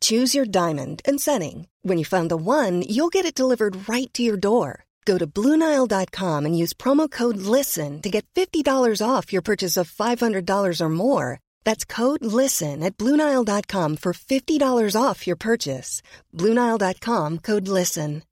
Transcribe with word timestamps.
Choose 0.00 0.34
your 0.34 0.44
diamond 0.44 1.00
and 1.08 1.18
setting. 1.18 1.68
When 1.82 1.96
you 1.96 2.04
find 2.04 2.30
the 2.30 2.36
one, 2.36 2.82
you'll 2.82 3.14
get 3.16 3.24
it 3.24 3.34
delivered 3.34 3.88
right 3.88 4.12
to 4.12 4.22
your 4.22 4.36
door. 4.36 4.84
Go 5.06 5.16
to 5.16 5.26
Bluenile.com 5.26 6.44
and 6.44 6.58
use 6.62 6.74
promo 6.74 7.10
code 7.10 7.38
LISTEN 7.38 8.02
to 8.02 8.10
get 8.10 8.26
$50 8.34 9.00
off 9.00 9.32
your 9.32 9.40
purchase 9.40 9.78
of 9.78 9.90
$500 9.90 10.80
or 10.82 10.88
more. 10.90 11.40
That's 11.64 11.86
code 11.86 12.22
LISTEN 12.22 12.82
at 12.82 12.98
Bluenile.com 12.98 13.96
for 13.96 14.12
$50 14.12 14.94
off 14.94 15.26
your 15.26 15.36
purchase. 15.36 16.02
Bluenile.com 16.34 17.38
code 17.38 17.68
LISTEN. 17.68 18.22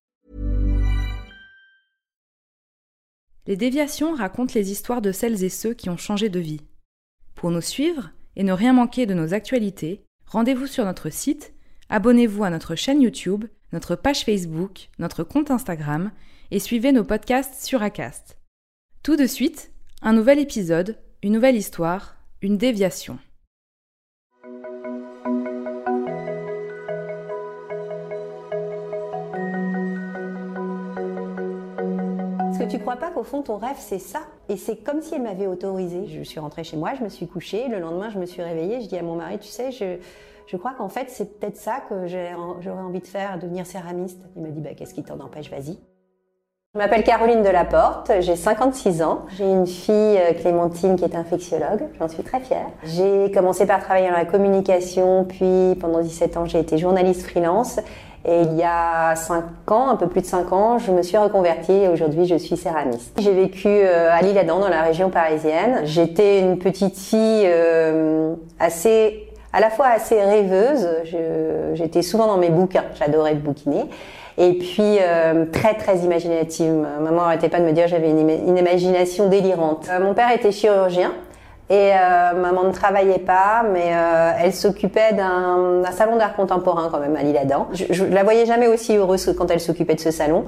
Les 3.46 3.56
déviations 3.56 4.12
racontent 4.14 4.54
les 4.56 4.72
histoires 4.72 5.00
de 5.00 5.12
celles 5.12 5.44
et 5.44 5.48
ceux 5.48 5.72
qui 5.72 5.88
ont 5.88 5.96
changé 5.96 6.28
de 6.28 6.40
vie. 6.40 6.62
Pour 7.36 7.52
nous 7.52 7.60
suivre 7.60 8.10
et 8.34 8.42
ne 8.42 8.52
rien 8.52 8.72
manquer 8.72 9.06
de 9.06 9.14
nos 9.14 9.34
actualités, 9.34 10.02
rendez-vous 10.26 10.66
sur 10.66 10.84
notre 10.84 11.10
site 11.10 11.54
Abonnez-vous 11.88 12.42
à 12.42 12.50
notre 12.50 12.74
chaîne 12.74 13.00
YouTube, 13.00 13.44
notre 13.72 13.94
page 13.94 14.24
Facebook, 14.24 14.88
notre 14.98 15.22
compte 15.22 15.52
Instagram 15.52 16.10
et 16.50 16.58
suivez 16.58 16.90
nos 16.90 17.04
podcasts 17.04 17.64
sur 17.64 17.80
Acast. 17.80 18.38
Tout 19.04 19.14
de 19.14 19.26
suite, 19.26 19.70
un 20.02 20.12
nouvel 20.12 20.40
épisode, 20.40 20.98
une 21.22 21.32
nouvelle 21.32 21.54
histoire, 21.54 22.16
une 22.42 22.58
déviation. 22.58 23.20
Est-ce 32.50 32.64
que 32.64 32.68
tu 32.68 32.80
crois 32.80 32.96
pas 32.96 33.12
qu'au 33.12 33.22
fond 33.22 33.42
ton 33.42 33.58
rêve 33.58 33.76
c'est 33.78 34.00
ça? 34.00 34.22
Et 34.48 34.56
c'est 34.56 34.78
comme 34.78 35.02
si 35.02 35.14
elle 35.14 35.22
m'avait 35.22 35.46
autorisé. 35.46 36.08
Je 36.08 36.22
suis 36.24 36.40
rentrée 36.40 36.64
chez 36.64 36.76
moi, 36.76 36.94
je 36.98 37.04
me 37.04 37.08
suis 37.08 37.28
couchée, 37.28 37.68
le 37.68 37.78
lendemain 37.78 38.10
je 38.10 38.18
me 38.18 38.26
suis 38.26 38.42
réveillée, 38.42 38.80
je 38.80 38.88
dis 38.88 38.98
à 38.98 39.02
mon 39.02 39.14
mari, 39.14 39.38
tu 39.38 39.46
sais, 39.46 39.70
je, 39.70 39.98
je 40.46 40.56
crois 40.56 40.72
qu'en 40.78 40.88
fait 40.88 41.06
c'est 41.08 41.38
peut-être 41.38 41.56
ça 41.56 41.80
que 41.88 42.06
j'aurais 42.06 42.82
envie 42.82 43.00
de 43.00 43.06
faire, 43.06 43.38
devenir 43.38 43.66
céramiste. 43.66 44.20
Il 44.36 44.42
me 44.42 44.50
dit, 44.50 44.60
bah, 44.60 44.70
qu'est-ce 44.76 44.94
qui 44.94 45.02
t'en 45.02 45.18
empêche, 45.20 45.50
vas-y. 45.50 45.78
Je 46.76 46.78
m'appelle 46.78 47.04
Caroline 47.04 47.42
Delaporte, 47.42 48.12
j'ai 48.20 48.36
56 48.36 49.00
ans. 49.02 49.20
J'ai 49.34 49.50
une 49.50 49.66
fille, 49.66 49.94
euh, 49.94 50.34
Clémentine, 50.34 50.96
qui 50.96 51.04
est 51.04 51.16
infectiologue. 51.16 51.84
J'en 51.98 52.06
suis 52.06 52.22
très 52.22 52.38
fière. 52.38 52.66
J'ai 52.84 53.32
commencé 53.32 53.64
par 53.64 53.82
travailler 53.82 54.08
dans 54.08 54.16
la 54.16 54.26
communication, 54.26 55.24
puis 55.24 55.74
pendant 55.80 56.02
17 56.02 56.36
ans, 56.36 56.44
j'ai 56.44 56.58
été 56.58 56.76
journaliste 56.76 57.22
freelance. 57.22 57.80
Et 58.28 58.42
il 58.42 58.56
y 58.56 58.62
a 58.62 59.16
5 59.16 59.70
ans, 59.70 59.88
un 59.88 59.96
peu 59.96 60.06
plus 60.06 60.20
de 60.20 60.26
5 60.26 60.52
ans, 60.52 60.76
je 60.78 60.92
me 60.92 61.00
suis 61.00 61.16
reconvertie 61.16 61.72
et 61.72 61.88
aujourd'hui, 61.88 62.26
je 62.26 62.36
suis 62.36 62.58
céramiste. 62.58 63.16
J'ai 63.20 63.32
vécu 63.32 63.68
euh, 63.68 64.10
à 64.12 64.20
l'Île-Adam, 64.20 64.58
dans 64.58 64.68
la 64.68 64.82
région 64.82 65.08
parisienne. 65.08 65.80
J'étais 65.84 66.40
une 66.40 66.58
petite 66.58 66.98
fille 66.98 67.44
euh, 67.46 68.34
assez 68.60 69.25
à 69.56 69.60
la 69.60 69.70
fois 69.70 69.86
assez 69.86 70.20
rêveuse. 70.20 70.86
J'étais 71.74 72.02
souvent 72.02 72.26
dans 72.26 72.36
mes 72.36 72.50
bouquins. 72.50 72.84
J'adorais 72.98 73.34
bouquiner. 73.34 73.86
Et 74.38 74.52
puis 74.52 74.98
euh, 75.00 75.46
très 75.50 75.74
très 75.74 76.00
imaginative. 76.00 76.86
Maman 77.00 77.22
n'arrêtait 77.22 77.48
pas 77.48 77.58
de 77.58 77.64
me 77.64 77.72
dire 77.72 77.88
j'avais 77.88 78.10
une, 78.10 78.58
imagination 78.58 79.28
délirante. 79.30 79.88
Euh, 79.90 79.98
mon 79.98 80.12
père 80.12 80.30
était 80.30 80.52
chirurgien 80.52 81.12
et 81.70 81.92
euh, 81.94 82.34
maman 82.34 82.64
ne 82.64 82.70
travaillait 82.70 83.18
pas, 83.18 83.64
mais 83.72 83.92
elle 84.38 84.52
s'occupait 84.52 85.14
d'un 85.14 85.82
salon 85.90 86.16
d'art 86.16 86.36
contemporain 86.36 86.90
quand 86.92 87.00
même 87.00 87.16
à 87.16 87.22
l'Île-Adam. 87.22 87.68
Je, 87.72 87.84
je 87.88 88.04
la 88.04 88.24
voyais 88.24 88.44
jamais 88.44 88.68
aussi 88.68 88.96
heureuse 88.96 89.34
quand 89.38 89.50
elle 89.50 89.60
s'occupait 89.60 89.94
de 89.94 90.00
ce 90.00 90.10
salon. 90.10 90.44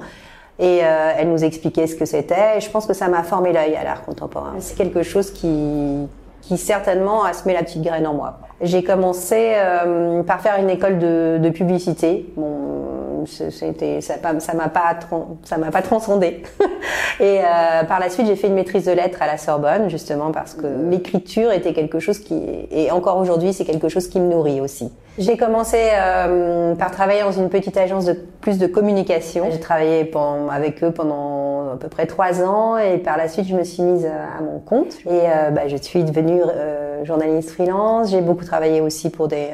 Et 0.59 0.77
elle 0.77 1.29
nous 1.29 1.43
expliquait 1.43 1.87
ce 1.87 1.95
que 1.95 2.05
c'était. 2.05 2.57
Et 2.57 2.61
je 2.61 2.69
pense 2.69 2.85
que 2.85 2.93
ça 2.93 3.07
m'a 3.07 3.23
formé 3.23 3.53
l'œil 3.53 3.75
à 3.75 3.83
l'art 3.83 4.03
contemporain. 4.03 4.55
C'est 4.59 4.77
quelque 4.77 5.03
chose 5.03 5.31
qui, 5.31 6.07
qui 6.49 6.57
certainement 6.57 7.23
a 7.23 7.33
semé 7.33 7.53
la 7.53 7.61
petite 7.61 7.83
graine 7.83 8.07
en 8.07 8.15
moi. 8.15 8.39
J'ai 8.59 8.83
commencé 8.83 9.53
euh, 9.53 10.23
par 10.23 10.41
faire 10.41 10.57
une 10.57 10.71
école 10.71 10.97
de, 10.97 11.37
de 11.39 11.49
publicité. 11.51 12.25
Bon, 12.35 13.23
c'était 13.27 14.01
ça 14.01 14.15
ça 14.39 14.53
m'a 14.55 14.67
pas 14.67 14.97
ça 15.43 15.57
m'a 15.59 15.69
pas 15.69 15.83
transcendé. 15.83 16.41
et 17.19 17.41
euh, 17.41 17.83
par 17.87 17.99
la 17.99 18.09
suite, 18.09 18.25
j'ai 18.25 18.35
fait 18.35 18.47
une 18.47 18.55
maîtrise 18.55 18.85
de 18.85 18.91
lettres 18.91 19.21
à 19.21 19.27
la 19.27 19.37
Sorbonne 19.37 19.91
justement 19.91 20.31
parce 20.31 20.55
que 20.55 20.65
l'écriture 20.89 21.51
était 21.51 21.73
quelque 21.73 21.99
chose 21.99 22.17
qui 22.17 22.41
et 22.71 22.89
encore 22.89 23.17
aujourd'hui, 23.17 23.53
c'est 23.53 23.65
quelque 23.65 23.87
chose 23.87 24.07
qui 24.07 24.19
me 24.19 24.31
nourrit 24.31 24.59
aussi. 24.59 24.91
J'ai 25.19 25.37
commencé 25.37 25.77
euh, 25.77 26.75
par 26.75 26.91
travailler 26.91 27.21
dans 27.21 27.31
une 27.31 27.49
petite 27.49 27.75
agence 27.77 28.05
de 28.05 28.13
plus 28.13 28.57
de 28.57 28.65
communication. 28.67 29.49
J'ai 29.51 29.59
travaillé 29.59 30.05
pendant, 30.05 30.49
avec 30.49 30.83
eux 30.83 30.91
pendant 30.91 31.38
à 31.73 31.77
peu 31.77 31.89
près 31.89 32.05
trois 32.05 32.43
ans 32.43 32.77
et 32.77 32.97
par 32.97 33.17
la 33.17 33.27
suite, 33.27 33.47
je 33.47 33.55
me 33.55 33.63
suis 33.63 33.83
mise 33.83 34.05
à, 34.05 34.41
mon 34.41 34.59
compte 34.59 34.95
et 35.05 35.09
euh, 35.09 35.51
bah, 35.51 35.67
je 35.67 35.77
suis 35.77 36.03
devenue 36.03 36.41
euh, 36.43 37.03
journaliste 37.05 37.51
freelance. 37.51 38.11
J'ai 38.11 38.21
beaucoup 38.21 38.45
travaillé 38.45 38.81
aussi 38.81 39.09
pour 39.09 39.27
des, 39.27 39.49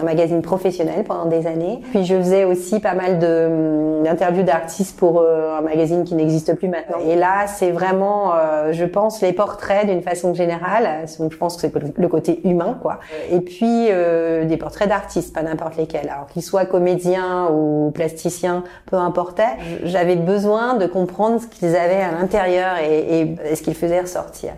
un, 0.00 0.04
magazine 0.04 0.42
professionnel 0.42 1.04
pendant 1.04 1.26
des 1.26 1.46
années. 1.46 1.80
Puis 1.90 2.04
je 2.04 2.14
faisais 2.14 2.44
aussi 2.44 2.80
pas 2.80 2.94
mal 2.94 3.18
de 3.18 3.86
d'interviews 4.04 4.44
d'artistes 4.44 4.96
pour 4.96 5.20
euh, 5.20 5.58
un 5.58 5.62
magazine 5.62 6.04
qui 6.04 6.14
n'existe 6.14 6.54
plus 6.54 6.68
maintenant. 6.68 6.98
Et 7.04 7.16
là, 7.16 7.46
c'est 7.46 7.70
vraiment, 7.70 8.34
euh, 8.34 8.72
je 8.72 8.84
pense, 8.84 9.20
les 9.20 9.32
portraits 9.32 9.86
d'une 9.86 10.02
façon 10.02 10.32
générale. 10.34 11.06
Donc 11.18 11.32
je 11.32 11.36
pense 11.36 11.56
que 11.56 11.62
c'est 11.62 11.98
le 11.98 12.08
côté 12.08 12.40
humain, 12.48 12.78
quoi. 12.80 13.00
Et 13.30 13.40
puis 13.40 13.88
euh, 13.90 14.44
des 14.44 14.56
portraits 14.56 14.88
d'artistes, 14.88 15.34
pas 15.34 15.42
n'importe 15.42 15.76
lesquels. 15.76 16.08
Alors 16.08 16.26
qu'ils 16.26 16.42
soient 16.42 16.66
comédiens 16.66 17.48
ou 17.50 17.90
plasticiens, 17.92 18.62
peu 18.86 18.96
importe. 18.96 19.40
J'avais 19.82 20.16
besoin 20.16 20.74
de 20.74 20.86
comprendre 20.86 21.40
ce 21.40 21.46
qu'ils 21.46 21.76
avaient 21.76 22.00
à 22.00 22.12
l'intérieur 22.12 22.76
et 22.78 23.34
ce 23.54 23.60
qu'ils 23.60 23.74
faisaient 23.74 24.00
ressortir. 24.00 24.52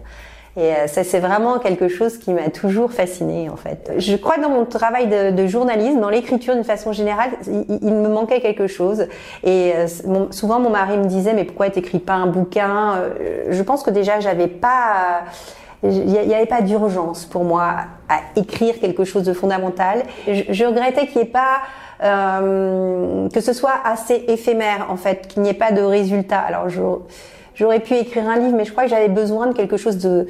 Et 0.58 0.72
ça, 0.88 1.04
c'est 1.04 1.20
vraiment 1.20 1.58
quelque 1.58 1.88
chose 1.88 2.18
qui 2.18 2.32
m'a 2.32 2.48
toujours 2.50 2.92
fascinée, 2.92 3.48
en 3.48 3.56
fait. 3.56 3.92
Je 3.98 4.16
crois 4.16 4.36
que 4.36 4.40
dans 4.40 4.50
mon 4.50 4.64
travail 4.64 5.06
de, 5.06 5.30
de 5.30 5.46
journalisme, 5.46 6.00
dans 6.00 6.08
l'écriture 6.08 6.54
d'une 6.54 6.64
façon 6.64 6.92
générale, 6.92 7.30
il, 7.46 7.78
il, 7.82 7.94
me 7.94 8.08
manquait 8.08 8.40
quelque 8.40 8.66
chose. 8.66 9.06
Et 9.44 9.72
mon, 10.04 10.32
souvent, 10.32 10.58
mon 10.58 10.70
mari 10.70 10.98
me 10.98 11.04
disait, 11.04 11.32
mais 11.32 11.44
pourquoi 11.44 11.70
t'écris 11.70 12.00
pas 12.00 12.14
un 12.14 12.26
bouquin 12.26 13.02
Je 13.48 13.62
pense 13.62 13.82
que 13.82 13.90
déjà, 13.90 14.20
j'avais 14.20 14.48
pas 14.48 15.22
il 15.84 16.06
n'y 16.06 16.34
avait 16.34 16.46
pas 16.46 16.60
d'urgence 16.60 17.24
pour 17.24 17.44
moi 17.44 17.74
à 18.08 18.18
écrire 18.34 18.80
quelque 18.80 19.04
chose 19.04 19.22
de 19.22 19.32
fondamental. 19.32 20.02
Je, 20.26 20.42
je 20.48 20.64
regrettais 20.64 21.06
qu'il 21.06 21.22
n'y 21.22 21.28
ait 21.28 21.30
pas 21.30 21.60
euh, 22.02 23.28
que 23.30 23.40
ce 23.40 23.52
soit 23.52 23.74
assez 23.84 24.24
éphémère 24.28 24.86
en 24.88 24.96
fait, 24.96 25.26
qu'il 25.26 25.42
n'y 25.42 25.48
ait 25.48 25.54
pas 25.54 25.72
de 25.72 25.82
résultat. 25.82 26.38
Alors 26.38 26.68
je 26.68 26.80
J'aurais 27.58 27.80
pu 27.80 27.94
écrire 27.94 28.28
un 28.28 28.38
livre, 28.38 28.56
mais 28.56 28.64
je 28.64 28.70
crois 28.70 28.84
que 28.84 28.90
j'avais 28.90 29.08
besoin 29.08 29.48
de 29.48 29.52
quelque 29.52 29.76
chose 29.76 29.98
de 29.98 30.26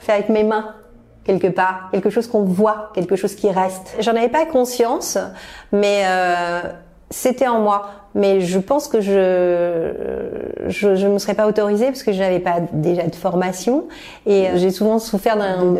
fait 0.00 0.12
avec 0.12 0.28
mes 0.28 0.42
mains 0.42 0.74
quelque 1.24 1.48
part, 1.48 1.90
quelque 1.92 2.08
chose 2.08 2.26
qu'on 2.26 2.44
voit, 2.44 2.90
quelque 2.94 3.14
chose 3.14 3.34
qui 3.34 3.50
reste. 3.50 3.96
J'en 4.00 4.12
avais 4.12 4.30
pas 4.30 4.46
conscience, 4.46 5.18
mais 5.72 6.04
euh, 6.06 6.62
c'était 7.10 7.46
en 7.46 7.60
moi 7.60 7.90
mais 8.14 8.40
je 8.40 8.58
pense 8.58 8.88
que 8.88 9.00
je 9.00 10.48
je, 10.68 10.96
je 10.96 11.06
me 11.06 11.18
serais 11.18 11.34
pas 11.34 11.46
autorisée 11.46 11.86
parce 11.86 12.02
que 12.02 12.12
je 12.12 12.18
n'avais 12.18 12.40
pas 12.40 12.56
déjà 12.72 13.04
de 13.04 13.14
formation 13.14 13.84
et 14.26 14.48
euh, 14.48 14.50
j'ai 14.56 14.70
souvent 14.70 14.98
souffert 14.98 15.36
d'un 15.36 15.74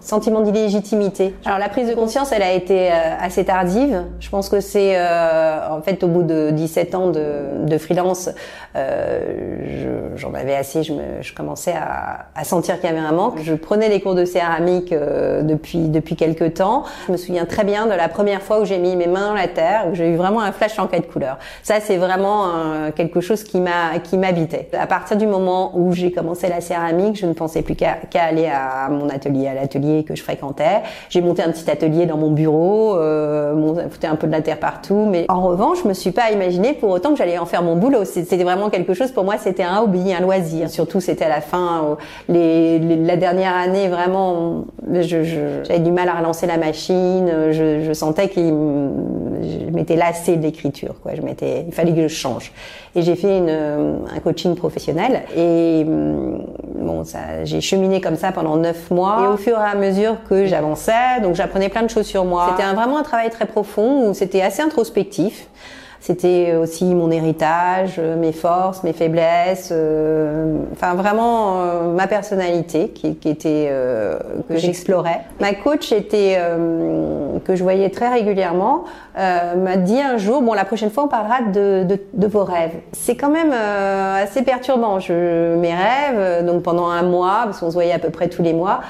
sentiment 0.00 0.40
d'illégitimité. 0.40 1.34
Alors 1.44 1.58
la 1.58 1.68
prise 1.68 1.88
de 1.88 1.94
conscience, 1.94 2.32
elle 2.32 2.42
a 2.42 2.52
été 2.52 2.90
euh, 2.90 2.94
assez 3.20 3.44
tardive. 3.44 4.04
Je 4.20 4.30
pense 4.30 4.48
que 4.48 4.60
c'est 4.60 4.96
euh, 4.96 5.58
en 5.70 5.82
fait 5.82 6.02
au 6.02 6.08
bout 6.08 6.22
de 6.22 6.50
17 6.50 6.94
ans 6.94 7.10
de, 7.10 7.64
de 7.64 7.78
freelance, 7.78 8.30
euh, 8.76 10.08
j'en 10.16 10.34
avais 10.34 10.54
assez. 10.54 10.82
Je, 10.82 10.92
me, 10.92 11.02
je 11.20 11.34
commençais 11.34 11.74
à, 11.74 12.26
à 12.34 12.44
sentir 12.44 12.80
qu'il 12.80 12.88
y 12.88 12.92
avait 12.92 13.06
un 13.06 13.12
manque. 13.12 13.38
Je 13.42 13.54
prenais 13.54 13.88
des 13.88 14.00
cours 14.00 14.14
de 14.14 14.24
céramique 14.24 14.92
depuis 14.92 15.88
depuis 15.88 16.16
quelques 16.16 16.54
temps. 16.54 16.84
Je 17.06 17.12
me 17.12 17.16
souviens 17.16 17.44
très 17.44 17.64
bien 17.64 17.86
de 17.86 17.92
la 17.92 18.08
première 18.08 18.42
fois 18.42 18.60
où 18.60 18.64
j'ai 18.64 18.78
mis 18.78 18.96
mes 18.96 19.06
mains 19.06 19.28
dans 19.28 19.34
la 19.34 19.48
terre, 19.48 19.86
où 19.90 19.94
j'ai 19.94 20.08
eu 20.08 20.16
vraiment 20.16 20.40
un 20.40 20.52
flash 20.52 20.78
en 20.78 20.86
quatre 20.86 21.10
couleurs. 21.10 21.38
Ça 21.62 21.80
c'est 21.84 21.96
vraiment 21.96 22.46
euh, 22.46 22.90
quelque 22.94 23.20
chose 23.20 23.44
qui 23.44 23.60
m'a 23.60 23.98
qui 24.02 24.18
m'habitait. 24.18 24.68
À 24.72 24.86
partir 24.86 25.16
du 25.16 25.26
moment 25.26 25.72
où 25.74 25.92
j'ai 25.92 26.12
commencé 26.12 26.48
la 26.48 26.60
céramique, 26.60 27.16
je 27.16 27.26
ne 27.26 27.32
pensais 27.32 27.62
plus 27.62 27.74
qu'à 27.74 27.98
aller 28.14 28.46
à 28.46 28.88
mon 28.88 29.08
atelier, 29.08 29.48
à 29.48 29.54
l'atelier 29.54 30.04
que 30.04 30.14
je 30.14 30.22
fréquentais. 30.22 30.82
J'ai 31.08 31.20
monté 31.20 31.42
un 31.42 31.50
petit 31.50 31.70
atelier 31.70 32.06
dans 32.06 32.16
mon 32.16 32.30
bureau, 32.30 32.96
euh, 32.96 33.54
mon, 33.54 33.74
foutais 33.90 34.06
un 34.06 34.16
peu 34.16 34.26
de 34.26 34.32
la 34.32 34.40
terre 34.40 34.58
partout, 34.58 35.06
mais 35.10 35.26
en 35.28 35.42
revanche, 35.42 35.78
je 35.82 35.88
me 35.88 35.94
suis 35.94 36.12
pas 36.12 36.30
imaginé 36.30 36.72
pour 36.72 36.90
autant 36.90 37.10
que 37.10 37.16
j'allais 37.16 37.38
en 37.38 37.46
faire 37.46 37.62
mon 37.62 37.76
boulot. 37.76 38.04
C'était 38.04 38.42
vraiment 38.42 38.70
quelque 38.70 38.94
chose 38.94 39.10
pour 39.12 39.24
moi, 39.24 39.34
c'était 39.38 39.64
un 39.64 39.80
hobby, 39.80 40.12
un 40.12 40.20
loisir. 40.20 40.70
Surtout, 40.70 41.00
c'était 41.00 41.24
à 41.24 41.28
la 41.28 41.40
fin, 41.40 41.96
les, 42.28 42.78
la 42.78 43.16
dernière 43.16 43.56
année, 43.56 43.88
vraiment, 43.88 44.64
j'avais 44.90 45.78
du 45.80 45.92
mal 45.92 46.08
à 46.08 46.14
relancer 46.14 46.46
la 46.46 46.56
machine. 46.56 47.30
Je, 47.50 47.92
sentais 47.92 48.28
qu'il 48.28 48.52
je 49.42 49.70
m'étais 49.70 49.96
lassée 49.96 50.36
de 50.36 50.42
l'écriture, 50.42 50.94
quoi. 51.02 51.12
Je 51.14 51.22
m'étais, 51.22 51.61
il 51.66 51.72
fallait 51.72 51.92
que 51.92 52.08
je 52.08 52.14
change. 52.14 52.52
Et 52.94 53.02
j'ai 53.02 53.16
fait 53.16 53.38
une, 53.38 53.50
un 53.50 54.20
coaching 54.20 54.54
professionnel. 54.54 55.22
Et 55.36 55.84
hum, 55.86 56.44
bon, 56.74 57.04
ça, 57.04 57.44
j'ai 57.44 57.60
cheminé 57.60 58.00
comme 58.00 58.16
ça 58.16 58.32
pendant 58.32 58.56
neuf 58.56 58.90
mois. 58.90 59.24
Et 59.24 59.26
au 59.28 59.36
fur 59.36 59.58
et 59.58 59.70
à 59.70 59.74
mesure 59.74 60.16
que 60.28 60.46
j'avançais, 60.46 61.20
donc 61.22 61.34
j'apprenais 61.34 61.68
plein 61.68 61.82
de 61.82 61.90
choses 61.90 62.06
sur 62.06 62.24
moi. 62.24 62.48
C'était 62.50 62.70
vraiment 62.72 62.98
un 62.98 63.02
travail 63.02 63.30
très 63.30 63.46
profond 63.46 64.08
où 64.08 64.14
c'était 64.14 64.42
assez 64.42 64.62
introspectif. 64.62 65.48
C'était 66.02 66.56
aussi 66.56 66.84
mon 66.96 67.12
héritage, 67.12 67.94
euh, 67.98 68.16
mes 68.16 68.32
forces, 68.32 68.82
mes 68.82 68.92
faiblesses, 68.92 69.68
euh, 69.70 70.56
enfin 70.72 70.94
vraiment 70.94 71.60
euh, 71.62 71.92
ma 71.94 72.08
personnalité 72.08 72.88
qui, 72.88 73.14
qui 73.14 73.28
était 73.28 73.72
que 74.48 74.56
j'explorais. 74.56 75.20
Ma 75.40 75.54
coach 75.54 75.92
était 75.92 76.38
que 77.44 77.54
je 77.54 77.62
voyais 77.62 77.90
très 77.90 78.08
régulièrement 78.08 78.84
m'a 79.16 79.76
dit 79.76 80.00
un 80.00 80.16
jour 80.16 80.42
bon 80.42 80.54
la 80.54 80.64
prochaine 80.64 80.90
fois 80.90 81.04
on 81.04 81.08
parlera 81.08 81.42
de, 81.42 81.84
de, 81.84 82.00
de 82.12 82.26
vos 82.26 82.44
rêves. 82.44 82.74
C'est 82.92 83.16
quand 83.16 83.30
même 83.30 83.52
assez 83.52 84.42
perturbant. 84.42 84.98
Je 84.98 85.54
mes 85.56 85.74
rêves 85.74 86.44
donc 86.44 86.62
pendant 86.62 86.88
un 86.88 87.02
mois 87.02 87.42
parce 87.44 87.60
qu'on 87.60 87.68
se 87.68 87.74
voyait 87.74 87.92
à 87.92 87.98
peu 87.98 88.10
près 88.10 88.28
tous 88.28 88.42
les 88.42 88.52
mois 88.52 88.80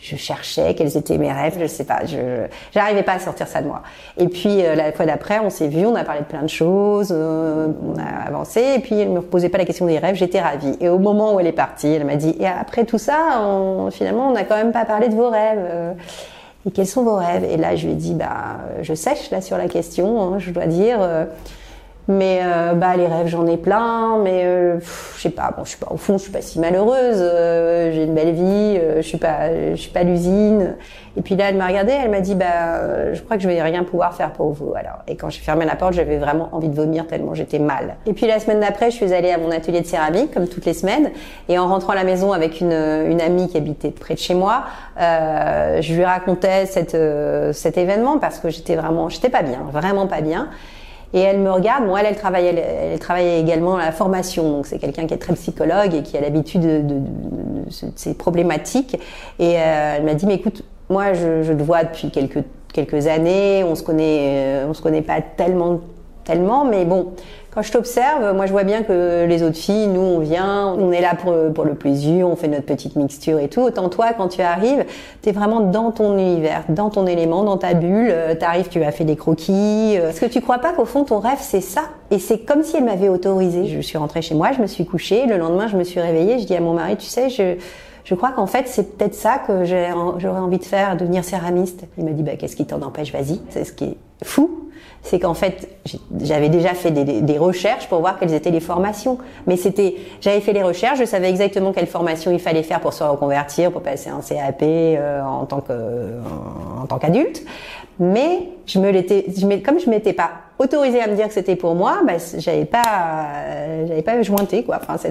je 0.00 0.16
cherchais 0.16 0.74
quels 0.74 0.96
étaient 0.96 1.18
mes 1.18 1.32
rêves, 1.32 1.56
je 1.60 1.66
sais 1.66 1.84
pas, 1.84 2.04
je 2.06 2.46
j'arrivais 2.72 3.02
pas 3.02 3.12
à 3.12 3.18
sortir 3.18 3.46
ça 3.46 3.60
de 3.60 3.66
moi. 3.66 3.82
Et 4.16 4.28
puis 4.28 4.64
euh, 4.64 4.74
la 4.74 4.92
fois 4.92 5.06
d'après, 5.06 5.40
on 5.40 5.50
s'est 5.50 5.68
vu, 5.68 5.84
on 5.84 5.94
a 5.94 6.04
parlé 6.04 6.20
de 6.20 6.26
plein 6.26 6.42
de 6.42 6.48
choses, 6.48 7.08
euh, 7.12 7.68
on 7.86 7.98
a 7.98 8.28
avancé, 8.28 8.62
et 8.76 8.78
puis 8.78 8.98
elle 8.98 9.10
me 9.10 9.20
posait 9.20 9.50
pas 9.50 9.58
la 9.58 9.64
question 9.64 9.86
des 9.86 9.98
rêves, 9.98 10.14
j'étais 10.14 10.40
ravie. 10.40 10.76
Et 10.80 10.88
au 10.88 10.98
moment 10.98 11.34
où 11.34 11.40
elle 11.40 11.46
est 11.46 11.52
partie, 11.52 11.88
elle 11.88 12.04
m'a 12.04 12.16
dit 12.16 12.34
et 12.40 12.46
après 12.46 12.84
tout 12.84 12.98
ça, 12.98 13.42
on, 13.42 13.90
finalement, 13.90 14.28
on 14.28 14.32
n'a 14.32 14.44
quand 14.44 14.56
même 14.56 14.72
pas 14.72 14.84
parlé 14.84 15.08
de 15.08 15.14
vos 15.14 15.28
rêves. 15.28 15.58
Euh, 15.58 15.92
et 16.66 16.70
quels 16.70 16.86
sont 16.86 17.02
vos 17.02 17.16
rêves? 17.16 17.44
Et 17.44 17.56
là, 17.56 17.74
je 17.76 17.86
lui 17.86 17.92
ai 17.92 17.96
dit 17.96 18.14
bah 18.14 18.58
je 18.82 18.94
sèche 18.94 19.30
là 19.30 19.40
sur 19.40 19.56
la 19.56 19.68
question, 19.68 20.22
hein, 20.22 20.38
je 20.38 20.50
dois 20.50 20.66
dire. 20.66 20.98
Mais 22.10 22.40
euh, 22.42 22.74
bah 22.74 22.96
les 22.96 23.06
rêves 23.06 23.28
j'en 23.28 23.46
ai 23.46 23.56
plein, 23.56 24.18
mais 24.18 24.42
euh, 24.44 24.80
je 25.16 25.22
sais 25.22 25.30
pas. 25.30 25.54
Bon, 25.56 25.62
je 25.62 25.70
suis 25.70 25.78
pas 25.78 25.86
au 25.90 25.96
fond, 25.96 26.18
je 26.18 26.24
suis 26.24 26.32
pas 26.32 26.42
si 26.42 26.58
malheureuse. 26.58 27.18
Euh, 27.20 27.92
j'ai 27.92 28.02
une 28.02 28.14
belle 28.14 28.32
vie, 28.32 28.78
euh, 28.78 28.96
je 28.96 29.06
suis 29.06 29.16
pas, 29.16 29.48
je 29.70 29.76
suis 29.76 29.92
pas 29.92 30.02
l'usine. 30.02 30.74
Et 31.16 31.22
puis 31.22 31.36
là, 31.36 31.50
elle 31.50 31.56
m'a 31.56 31.68
regardée, 31.68 31.92
elle 31.92 32.10
m'a 32.10 32.20
dit 32.20 32.34
bah 32.34 33.12
je 33.12 33.20
crois 33.22 33.36
que 33.36 33.42
je 33.44 33.48
vais 33.48 33.62
rien 33.62 33.84
pouvoir 33.84 34.14
faire 34.14 34.32
pour 34.32 34.50
vous. 34.50 34.72
Alors 34.74 35.04
et 35.06 35.14
quand 35.14 35.30
j'ai 35.30 35.40
fermé 35.40 35.64
la 35.64 35.76
porte, 35.76 35.92
j'avais 35.92 36.18
vraiment 36.18 36.48
envie 36.50 36.68
de 36.68 36.74
vomir 36.74 37.06
tellement 37.06 37.34
j'étais 37.34 37.60
mal. 37.60 37.96
Et 38.06 38.12
puis 38.12 38.26
la 38.26 38.40
semaine 38.40 38.58
d'après, 38.58 38.90
je 38.90 38.96
suis 38.96 39.12
allée 39.14 39.30
à 39.30 39.38
mon 39.38 39.52
atelier 39.52 39.80
de 39.80 39.86
céramique 39.86 40.34
comme 40.34 40.48
toutes 40.48 40.66
les 40.66 40.74
semaines. 40.74 41.10
Et 41.48 41.60
en 41.60 41.68
rentrant 41.68 41.92
à 41.92 41.96
la 41.96 42.04
maison 42.04 42.32
avec 42.32 42.60
une, 42.60 42.72
une 42.72 43.20
amie 43.20 43.48
qui 43.48 43.56
habitait 43.56 43.92
près 43.92 44.14
de 44.14 44.18
chez 44.18 44.34
moi, 44.34 44.64
je 44.98 45.94
lui 45.94 46.04
racontais 46.04 46.66
cette, 46.66 46.96
cet 47.54 47.78
événement 47.78 48.18
parce 48.18 48.40
que 48.40 48.48
j'étais 48.48 48.74
vraiment, 48.74 49.08
j'étais 49.08 49.30
pas 49.30 49.42
bien, 49.42 49.60
vraiment 49.70 50.08
pas 50.08 50.22
bien. 50.22 50.48
Et 51.12 51.20
elle 51.20 51.40
me 51.40 51.50
regarde. 51.50 51.86
Bon, 51.86 51.96
elle, 51.96 52.06
elle 52.06 52.16
travaille, 52.16 52.46
elle, 52.46 52.98
travaille 52.98 53.40
également 53.40 53.76
à 53.76 53.86
la 53.86 53.92
formation. 53.92 54.50
Donc, 54.50 54.66
c'est 54.66 54.78
quelqu'un 54.78 55.06
qui 55.06 55.14
est 55.14 55.18
très 55.18 55.34
psychologue 55.34 55.94
et 55.94 56.02
qui 56.02 56.16
a 56.16 56.20
l'habitude 56.20 56.60
de, 56.60 56.80
de, 56.80 56.94
de, 56.94 57.00
de, 57.00 57.92
ces 57.96 58.14
problématiques. 58.14 58.94
Et 59.38 59.56
euh, 59.56 59.94
elle 59.96 60.04
m'a 60.04 60.14
dit, 60.14 60.26
mais 60.26 60.34
écoute, 60.34 60.64
moi, 60.88 61.12
je, 61.14 61.42
je 61.42 61.52
te 61.52 61.62
vois 61.62 61.84
depuis 61.84 62.10
quelques 62.10 62.44
quelques 62.72 63.06
années. 63.06 63.64
On 63.64 63.74
se 63.74 63.82
connaît, 63.82 64.62
euh, 64.62 64.66
on 64.68 64.74
se 64.74 64.82
connaît 64.82 65.02
pas 65.02 65.20
tellement, 65.20 65.80
mais 66.68 66.84
bon. 66.84 67.12
Quand 67.52 67.62
je 67.62 67.72
t'observe, 67.72 68.32
moi 68.36 68.46
je 68.46 68.52
vois 68.52 68.62
bien 68.62 68.84
que 68.84 69.26
les 69.28 69.42
autres 69.42 69.56
filles, 69.56 69.88
nous 69.88 70.00
on 70.00 70.20
vient, 70.20 70.68
on 70.68 70.92
est 70.92 71.00
là 71.00 71.16
pour, 71.16 71.34
pour 71.52 71.64
le 71.64 71.74
plaisir, 71.74 72.28
on 72.28 72.36
fait 72.36 72.46
notre 72.46 72.64
petite 72.64 72.94
mixture 72.94 73.40
et 73.40 73.48
tout. 73.48 73.60
Autant 73.60 73.88
toi, 73.88 74.12
quand 74.16 74.28
tu 74.28 74.40
arrives, 74.40 74.84
t'es 75.20 75.32
vraiment 75.32 75.58
dans 75.58 75.90
ton 75.90 76.16
univers, 76.16 76.62
dans 76.68 76.90
ton 76.90 77.08
élément, 77.08 77.42
dans 77.42 77.56
ta 77.56 77.74
bulle. 77.74 78.08
Euh, 78.12 78.36
t'arrives, 78.36 78.68
tu 78.68 78.84
as 78.84 78.92
fait 78.92 79.02
des 79.02 79.16
croquis. 79.16 79.96
Euh. 79.98 80.10
Est-ce 80.10 80.20
que 80.20 80.26
tu 80.26 80.40
crois 80.40 80.58
pas 80.58 80.72
qu'au 80.72 80.84
fond 80.84 81.02
ton 81.02 81.18
rêve 81.18 81.38
c'est 81.40 81.60
ça? 81.60 81.82
Et 82.12 82.20
c'est 82.20 82.38
comme 82.38 82.62
si 82.62 82.76
elle 82.76 82.84
m'avait 82.84 83.08
autorisé. 83.08 83.66
Je 83.66 83.80
suis 83.80 83.98
rentrée 83.98 84.22
chez 84.22 84.36
moi, 84.36 84.52
je 84.52 84.62
me 84.62 84.68
suis 84.68 84.86
couchée. 84.86 85.26
Le 85.26 85.36
lendemain, 85.36 85.66
je 85.66 85.76
me 85.76 85.82
suis 85.82 86.00
réveillée. 86.00 86.38
Je 86.38 86.44
dis 86.44 86.54
à 86.54 86.60
mon 86.60 86.74
mari, 86.74 86.96
tu 86.96 87.06
sais, 87.06 87.30
je 87.30 87.56
je 88.04 88.14
crois 88.14 88.30
qu'en 88.30 88.46
fait, 88.46 88.66
c'est 88.66 88.96
peut-être 88.96 89.14
ça 89.14 89.38
que 89.38 89.64
j'aurais 89.64 90.40
envie 90.40 90.58
de 90.58 90.64
faire, 90.64 90.96
devenir 90.96 91.22
céramiste. 91.22 91.84
Il 91.98 92.04
m'a 92.04 92.12
dit, 92.12 92.22
bah, 92.22 92.32
qu'est-ce 92.36 92.56
qui 92.56 92.66
t'en 92.66 92.80
empêche? 92.82 93.12
Vas-y. 93.12 93.40
C'est 93.50 93.64
ce 93.64 93.72
qui 93.72 93.84
est 93.84 93.96
fou 94.24 94.69
c'est 95.02 95.18
qu'en 95.18 95.34
fait, 95.34 95.68
j'avais 96.20 96.48
déjà 96.48 96.74
fait 96.74 96.90
des, 96.90 97.22
des, 97.22 97.38
recherches 97.38 97.88
pour 97.88 98.00
voir 98.00 98.18
quelles 98.18 98.34
étaient 98.34 98.50
les 98.50 98.60
formations. 98.60 99.18
Mais 99.46 99.56
c'était, 99.56 99.96
j'avais 100.20 100.40
fait 100.40 100.52
les 100.52 100.62
recherches, 100.62 100.98
je 100.98 101.04
savais 101.04 101.30
exactement 101.30 101.72
quelle 101.72 101.86
formation 101.86 102.30
il 102.30 102.38
fallait 102.38 102.62
faire 102.62 102.80
pour 102.80 102.92
se 102.92 103.02
reconvertir, 103.02 103.72
pour 103.72 103.82
passer 103.82 104.10
un 104.10 104.20
CAP 104.20 104.62
euh, 104.62 105.22
en 105.22 105.46
tant 105.46 105.60
que, 105.60 105.72
en, 105.72 106.82
en 106.82 106.86
tant 106.86 106.98
qu'adulte. 106.98 107.42
Mais 107.98 108.48
je 108.66 108.78
me 108.78 108.90
l'étais, 108.90 109.26
comme 109.64 109.78
je 109.78 109.88
m'étais 109.88 110.12
pas 110.12 110.30
autorisée 110.58 111.00
à 111.00 111.06
me 111.06 111.16
dire 111.16 111.28
que 111.28 111.34
c'était 111.34 111.56
pour 111.56 111.74
moi, 111.74 112.00
bah, 112.06 112.14
j'avais 112.38 112.64
pas, 112.64 112.82
euh, 113.36 113.86
j'avais 113.88 114.02
pas 114.02 114.20
jointé 114.22 114.62
quoi. 114.64 114.78
Enfin, 114.80 114.96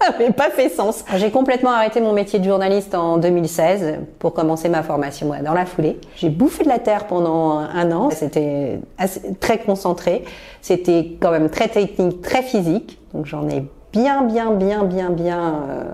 n'avait 0.10 0.32
pas 0.32 0.50
fait 0.50 0.68
sens. 0.68 1.04
J'ai 1.16 1.30
complètement 1.30 1.70
arrêté 1.70 2.00
mon 2.00 2.12
métier 2.12 2.38
de 2.38 2.44
journaliste 2.44 2.94
en 2.94 3.18
2016 3.18 3.98
pour 4.18 4.32
commencer 4.32 4.68
ma 4.68 4.82
formation 4.82 5.32
dans 5.44 5.54
la 5.54 5.66
foulée. 5.66 5.98
J'ai 6.16 6.30
bouffé 6.30 6.64
de 6.64 6.68
la 6.68 6.78
terre 6.78 7.06
pendant 7.06 7.58
un 7.58 7.92
an. 7.92 8.10
C'était 8.10 8.80
très 9.40 9.58
concentré. 9.58 10.24
C'était 10.62 11.16
quand 11.20 11.30
même 11.30 11.50
très 11.50 11.68
technique, 11.68 12.22
très 12.22 12.42
physique. 12.42 12.98
Donc 13.14 13.26
j'en 13.26 13.48
ai 13.48 13.64
bien, 13.92 14.22
bien, 14.22 14.52
bien, 14.52 14.84
bien, 14.84 15.10
bien 15.10 15.54
euh, 15.68 15.84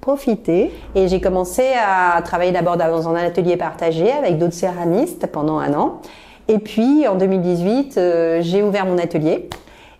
profité. 0.00 0.72
Et 0.94 1.08
j'ai 1.08 1.20
commencé 1.20 1.64
à 1.76 2.22
travailler 2.22 2.52
d'abord 2.52 2.76
dans 2.76 3.08
un 3.08 3.14
atelier 3.14 3.56
partagé 3.56 4.10
avec 4.10 4.38
d'autres 4.38 4.54
céramistes 4.54 5.26
pendant 5.26 5.58
un 5.58 5.74
an. 5.74 6.00
Et 6.48 6.58
puis 6.58 7.06
en 7.06 7.16
2018, 7.16 7.98
euh, 7.98 8.38
j'ai 8.42 8.62
ouvert 8.62 8.86
mon 8.86 8.98
atelier 8.98 9.48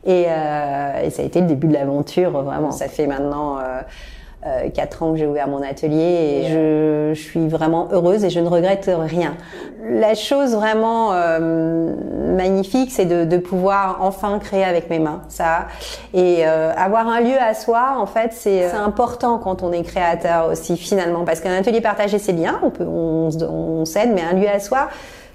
et, 0.04 0.26
euh, 0.28 1.02
et, 1.04 1.10
ça 1.10 1.22
a 1.22 1.25
été 1.25 1.40
le 1.40 1.46
début 1.46 1.69
de 1.69 1.75
l'aventure, 1.75 2.31
vraiment. 2.31 2.70
Ça 2.70 2.88
fait 2.88 3.06
maintenant 3.06 3.58
euh, 3.58 3.81
euh, 4.44 4.70
quatre 4.70 5.04
ans 5.04 5.12
que 5.12 5.19
j'ai 5.19 5.26
ouvert 5.28 5.46
mon 5.46 5.62
atelier 5.62 6.43
et 6.43 6.49
je, 6.49 7.12
je, 7.14 7.22
suis 7.22 7.46
vraiment 7.46 7.87
heureuse 7.93 8.25
et 8.25 8.31
je 8.31 8.40
ne 8.40 8.49
regrette 8.49 8.90
rien. 8.93 9.37
La 9.88 10.16
chose 10.16 10.56
vraiment 10.56 11.12
euh, 11.12 11.94
magnifique, 12.34 12.90
c'est 12.90 13.04
de, 13.04 13.25
de, 13.25 13.37
pouvoir 13.37 13.99
enfin 14.00 14.40
créer 14.40 14.64
avec 14.64 14.90
mes 14.90 14.99
mains 14.99 15.22
ça 15.28 15.69
et 16.12 16.38
euh, 16.40 16.72
avoir 16.76 17.06
un 17.06 17.20
lieu 17.20 17.40
à 17.40 17.55
soi. 17.55 17.94
En 17.96 18.06
fait, 18.06 18.32
c'est 18.32 18.69
important 18.72 19.38
quand 19.38 19.62
on 19.62 19.70
est 19.70 19.84
créateur 19.84 20.50
aussi 20.50 20.76
finalement, 20.76 21.25
parce 21.25 21.38
qu'un 21.38 21.56
atelier 21.56 21.81
partagé 21.81 22.19
c'est 22.19 22.32
bien, 22.32 22.58
on 22.64 22.70
peut 22.70 22.84
on, 22.84 23.28
on 23.48 23.84
s'aide, 23.84 24.10
mais 24.12 24.22
un 24.22 24.32
lieu 24.34 24.48
à 24.48 24.58
soi 24.58 24.88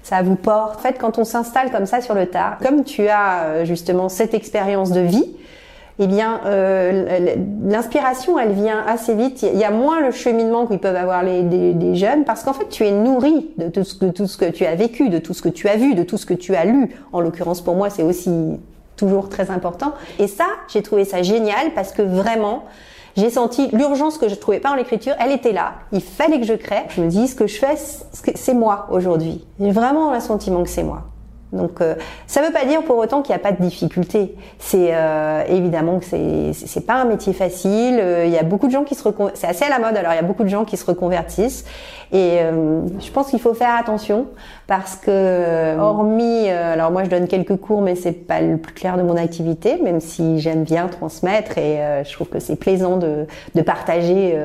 ça 0.08 0.22
vous 0.22 0.36
porte. 0.36 0.78
En 0.78 0.80
fait, 0.80 0.96
quand 0.98 1.18
on 1.18 1.24
s'installe 1.24 1.70
comme 1.70 1.84
ça 1.84 2.00
sur 2.00 2.14
le 2.14 2.26
tard, 2.26 2.56
comme 2.62 2.82
tu 2.82 3.08
as 3.08 3.42
euh, 3.42 3.64
justement 3.66 4.08
cette 4.08 4.32
expérience 4.32 4.90
de 4.90 5.00
vie, 5.00 5.26
eh 5.98 6.06
bien, 6.06 6.40
euh, 6.46 7.36
l'inspiration, 7.64 8.38
elle 8.38 8.52
vient 8.52 8.82
assez 8.86 9.14
vite. 9.14 9.42
Il 9.42 9.58
y 9.58 9.64
a 9.64 9.70
moins 9.70 10.00
le 10.00 10.10
cheminement 10.10 10.66
qu'ils 10.66 10.78
peuvent 10.78 10.96
avoir 10.96 11.22
les, 11.22 11.42
des, 11.42 11.94
jeunes, 11.94 12.24
parce 12.24 12.42
qu'en 12.42 12.54
fait, 12.54 12.68
tu 12.70 12.86
es 12.86 12.90
nourri 12.92 13.50
de 13.58 13.68
tout, 13.68 13.84
ce 13.84 13.96
que, 13.96 14.06
tout 14.06 14.26
ce 14.26 14.38
que 14.38 14.46
tu 14.46 14.64
as 14.64 14.76
vécu, 14.76 15.10
de 15.10 15.18
tout 15.18 15.34
ce 15.34 15.42
que 15.42 15.50
tu 15.50 15.68
as 15.68 15.76
vu, 15.76 15.94
de 15.94 16.04
tout 16.04 16.16
ce 16.16 16.24
que 16.24 16.34
tu 16.34 16.54
as 16.54 16.64
lu. 16.64 16.94
En 17.12 17.20
l'occurrence, 17.20 17.60
pour 17.60 17.74
moi, 17.74 17.90
c'est 17.90 18.04
aussi 18.04 18.30
toujours 18.96 19.28
très 19.28 19.50
important. 19.50 19.92
Et 20.18 20.26
ça, 20.26 20.46
j'ai 20.68 20.82
trouvé 20.82 21.04
ça 21.04 21.22
génial 21.22 21.72
parce 21.74 21.92
que 21.92 22.02
vraiment, 22.02 22.64
j'ai 23.18 23.30
senti 23.30 23.68
l'urgence 23.72 24.16
que 24.16 24.28
je 24.28 24.36
trouvais 24.36 24.60
pas 24.60 24.70
en 24.70 24.74
l'écriture, 24.76 25.14
elle 25.18 25.32
était 25.32 25.52
là. 25.52 25.74
Il 25.92 26.00
fallait 26.00 26.38
que 26.38 26.46
je 26.46 26.54
crée. 26.54 26.84
Je 26.90 27.02
me 27.02 27.08
dis, 27.08 27.26
ce 27.26 27.34
que 27.34 27.48
je 27.48 27.58
fais, 27.58 27.74
c'est 28.34 28.54
moi 28.54 28.86
aujourd'hui. 28.90 29.44
J'ai 29.58 29.72
vraiment 29.72 30.14
le 30.14 30.20
sentiment 30.20 30.62
que 30.62 30.70
c'est 30.70 30.84
moi. 30.84 31.02
Donc 31.52 31.80
euh, 31.80 31.94
ça 32.26 32.40
ne 32.40 32.46
veut 32.46 32.52
pas 32.52 32.66
dire 32.66 32.82
pour 32.82 32.98
autant 32.98 33.22
qu'il 33.22 33.34
n'y 33.34 33.40
a 33.40 33.42
pas 33.42 33.52
de 33.52 33.62
difficultés. 33.62 34.34
C'est 34.58 34.90
euh, 34.92 35.42
évidemment 35.48 35.98
que 35.98 36.04
c'est 36.04 36.52
c'est 36.52 36.86
pas 36.86 36.94
un 36.94 37.06
métier 37.06 37.32
facile. 37.32 37.98
Euh, 38.00 38.26
il 38.26 38.32
y 38.32 38.38
a 38.38 38.42
beaucoup 38.42 38.66
de 38.66 38.72
gens 38.72 38.84
qui 38.84 38.94
se 38.94 39.02
c'est 39.34 39.46
assez 39.46 39.64
à 39.64 39.70
la 39.70 39.78
mode. 39.78 39.96
Alors 39.96 40.12
il 40.12 40.16
y 40.16 40.20
a 40.20 40.22
beaucoup 40.22 40.44
de 40.44 40.48
gens 40.48 40.64
qui 40.64 40.76
se 40.76 40.84
reconvertissent 40.84 41.64
et 42.12 42.38
euh, 42.40 42.80
je 43.00 43.10
pense 43.10 43.28
qu'il 43.28 43.40
faut 43.40 43.54
faire 43.54 43.74
attention 43.74 44.26
parce 44.66 44.96
que 44.96 45.78
hormis 45.78 46.48
alors 46.48 46.90
moi 46.90 47.04
je 47.04 47.10
donne 47.10 47.28
quelques 47.28 47.56
cours 47.56 47.82
mais 47.82 47.96
c'est 47.96 48.12
pas 48.12 48.40
le 48.40 48.56
plus 48.56 48.72
clair 48.72 48.96
de 48.96 49.02
mon 49.02 49.16
activité 49.16 49.78
même 49.82 50.00
si 50.00 50.40
j'aime 50.40 50.64
bien 50.64 50.88
transmettre 50.88 51.58
et 51.58 51.78
je 52.04 52.12
trouve 52.12 52.28
que 52.28 52.40
c'est 52.40 52.56
plaisant 52.56 52.96
de 52.96 53.26
de 53.54 53.62
partager 53.62 54.38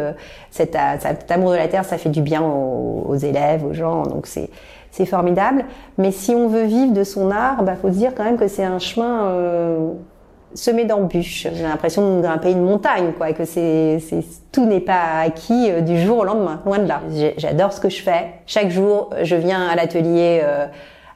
cet, 0.51 0.77
cet, 0.99 1.31
amour 1.31 1.51
de 1.51 1.55
la 1.55 1.67
terre. 1.67 1.83
Ça 1.83 1.97
fait 1.97 2.09
du 2.09 2.21
bien 2.21 2.41
aux, 2.41 3.05
aux 3.07 3.15
élèves, 3.15 3.65
aux 3.65 3.73
gens. 3.73 4.03
Donc 4.03 4.27
c'est 4.27 4.49
c'est 4.93 5.07
formidable. 5.07 5.65
Mais 5.97 6.11
si 6.11 6.35
on 6.35 6.47
veut 6.47 6.63
vivre 6.63 6.93
de 6.93 7.03
son 7.03 7.31
art, 7.31 7.63
bah 7.63 7.75
faut 7.75 7.89
se 7.89 7.97
dire 7.97 8.13
quand 8.15 8.23
même 8.23 8.37
que 8.37 8.47
c'est 8.47 8.63
un 8.63 8.77
chemin 8.77 9.25
euh, 9.25 9.89
semé 10.53 10.85
d'embûches. 10.85 11.47
J'ai 11.51 11.63
l'impression 11.63 12.17
de 12.17 12.21
grimper 12.21 12.51
une 12.51 12.63
montagne, 12.63 13.11
quoi, 13.17 13.33
que 13.33 13.43
c'est, 13.43 13.97
c'est 14.07 14.23
tout 14.51 14.65
n'est 14.65 14.79
pas 14.79 15.21
acquis 15.21 15.71
euh, 15.71 15.81
du 15.81 15.99
jour 15.99 16.19
au 16.19 16.23
lendemain, 16.23 16.61
loin 16.63 16.77
de 16.77 16.87
là. 16.87 17.01
J'adore 17.37 17.73
ce 17.73 17.81
que 17.81 17.89
je 17.89 18.03
fais. 18.03 18.35
Chaque 18.45 18.69
jour, 18.69 19.09
je 19.23 19.35
viens 19.35 19.67
à 19.67 19.75
l'atelier. 19.75 20.41
Euh, 20.43 20.67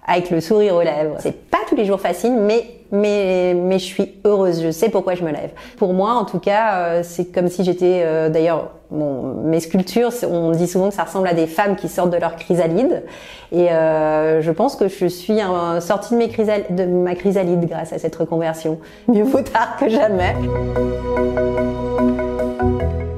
avec 0.07 0.29
le 0.29 0.39
sourire 0.39 0.75
aux 0.75 0.81
lèvres. 0.81 1.17
C'est 1.19 1.49
pas 1.49 1.57
tous 1.67 1.75
les 1.75 1.83
jours 1.85 1.99
facile, 1.99 2.33
mais 2.39 2.65
mais 2.91 3.53
je 3.73 3.83
suis 3.83 4.15
heureuse. 4.25 4.61
Je 4.63 4.71
sais 4.71 4.89
pourquoi 4.89 5.15
je 5.15 5.23
me 5.23 5.31
lève. 5.31 5.51
Pour 5.77 5.93
moi, 5.93 6.13
en 6.13 6.25
tout 6.25 6.39
cas, 6.39 6.75
euh, 6.75 7.01
c'est 7.03 7.25
comme 7.25 7.47
si 7.47 7.63
j'étais. 7.63 8.03
Euh, 8.05 8.29
d'ailleurs, 8.29 8.71
mes 8.91 9.59
sculptures, 9.59 10.11
on 10.29 10.51
dit 10.51 10.67
souvent 10.67 10.89
que 10.89 10.95
ça 10.95 11.03
ressemble 11.03 11.27
à 11.27 11.33
des 11.33 11.47
femmes 11.47 11.75
qui 11.75 11.89
sortent 11.89 12.11
de 12.11 12.17
leur 12.17 12.37
chrysalide, 12.37 13.03
et 13.51 13.69
euh, 13.69 14.41
je 14.41 14.51
pense 14.51 14.77
que 14.77 14.87
je 14.87 15.07
suis 15.07 15.39
sortie 15.81 16.15
de 16.15 16.85
ma 16.85 17.15
chrysalide 17.15 17.67
grâce 17.67 17.91
à 17.91 17.99
cette 17.99 18.15
reconversion. 18.15 18.79
Mieux 19.09 19.23
vaut 19.23 19.41
tard 19.41 19.75
que 19.77 19.89
jamais. 19.89 20.35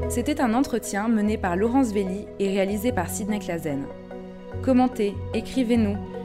C'était 0.10 0.42
un 0.42 0.56
entretien 0.56 1.08
mené 1.08 1.38
par 1.38 1.56
Laurence 1.56 1.94
Velli 1.94 2.26
et 2.40 2.50
réalisé 2.50 2.92
par 2.92 3.08
Sidney 3.08 3.38
Clazen. 3.38 3.84
Commentez, 4.64 5.14
écrivez-nous, 5.36 5.98